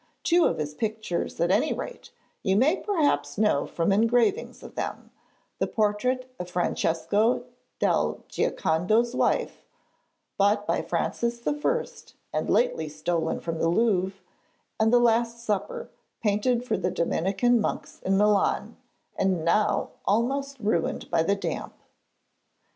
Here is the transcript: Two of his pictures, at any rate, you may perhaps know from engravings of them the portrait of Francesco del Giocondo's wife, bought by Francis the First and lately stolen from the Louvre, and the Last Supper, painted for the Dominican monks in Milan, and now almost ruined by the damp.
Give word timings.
Two 0.23 0.45
of 0.45 0.57
his 0.57 0.73
pictures, 0.73 1.39
at 1.39 1.51
any 1.51 1.73
rate, 1.73 2.09
you 2.41 2.55
may 2.55 2.75
perhaps 2.75 3.37
know 3.37 3.67
from 3.67 3.91
engravings 3.91 4.63
of 4.63 4.73
them 4.73 5.11
the 5.59 5.67
portrait 5.67 6.27
of 6.39 6.49
Francesco 6.49 7.45
del 7.77 8.23
Giocondo's 8.27 9.13
wife, 9.15 9.63
bought 10.39 10.65
by 10.65 10.81
Francis 10.81 11.37
the 11.39 11.53
First 11.53 12.15
and 12.33 12.49
lately 12.49 12.89
stolen 12.89 13.39
from 13.39 13.59
the 13.59 13.69
Louvre, 13.69 14.17
and 14.79 14.91
the 14.91 14.97
Last 14.97 15.37
Supper, 15.37 15.91
painted 16.23 16.65
for 16.65 16.77
the 16.77 16.89
Dominican 16.89 17.61
monks 17.61 17.99
in 18.03 18.17
Milan, 18.17 18.77
and 19.15 19.45
now 19.45 19.91
almost 20.05 20.59
ruined 20.59 21.11
by 21.11 21.21
the 21.21 21.35
damp. 21.35 21.75